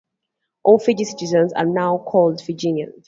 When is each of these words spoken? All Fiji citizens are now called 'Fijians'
All 0.63 0.79
Fiji 0.79 1.03
citizens 1.03 1.53
are 1.53 1.63
now 1.67 1.99
called 1.99 2.41
'Fijians' 2.41 2.95